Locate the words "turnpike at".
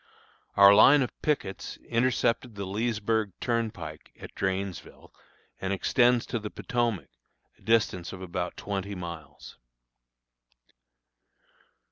3.39-4.33